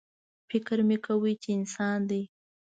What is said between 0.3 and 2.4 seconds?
_فکر مې وکړ چې انسان دی.